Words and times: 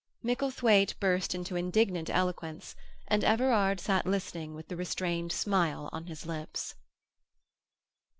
Micklethwaite 0.23 0.95
burst 0.99 1.35
into 1.35 1.55
indignant 1.55 2.09
eloquence, 2.09 2.75
and 3.07 3.23
Everard 3.23 3.79
sat 3.79 4.07
listening 4.07 4.55
with 4.55 4.67
the 4.67 4.75
restrained 4.75 5.31
smile 5.31 5.89
on 5.93 6.07
his 6.07 6.25
lips. 6.25 6.73